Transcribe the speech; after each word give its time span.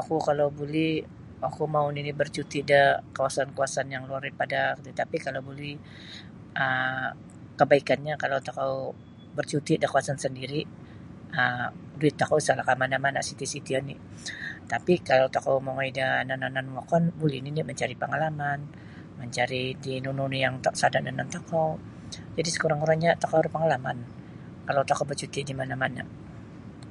Oku 0.00 0.16
kalau 0.28 0.46
buli 0.58 0.88
oku 1.48 1.62
mau 1.74 1.86
nini' 1.94 2.16
barcuti' 2.20 2.62
da 2.70 2.82
kawasan-kawasan 3.16 3.86
yang 3.94 4.02
luar 4.08 4.20
daripada 4.24 4.60
tatapi' 4.86 5.20
kalau 5.26 5.40
buli 5.48 5.72
um 6.64 7.04
kabaikannyo 7.58 8.14
kalau 8.22 8.38
tokou 8.46 8.72
barcuti 9.36 9.74
da 9.82 9.86
kawasan 9.92 10.16
sandiri 10.22 10.62
um 11.40 11.68
duit 11.98 12.14
tokou 12.20 12.36
isa'lah 12.42 12.64
kamana'-mana' 12.68 13.26
siti-siti 13.28 13.70
oni' 13.80 13.98
tapi 14.72 14.92
kalau 15.08 15.26
tokou 15.34 15.56
mongoi 15.66 15.90
da 15.98 16.06
anan-anan 16.22 16.66
wokon 16.76 17.02
buli 17.20 17.38
nini' 17.44 17.66
mancari' 17.68 18.00
pangalaman 18.02 18.60
mancari 19.18 19.62
iti 19.74 19.92
nunu 20.04 20.22
oni' 20.28 20.42
yang 20.44 20.54
sada 20.80 20.98
da 21.04 21.08
yanan 21.08 21.28
tokou 21.36 21.70
jadi' 22.36 22.52
sakurang-kurangnyo 22.54 23.10
tokou 23.22 23.36
ada 23.42 23.50
pangalaman 23.56 23.98
kalau 24.66 24.82
tokou 24.90 25.04
barcuti' 25.10 25.46
di 25.48 25.54
mana-mana'. 25.60 26.06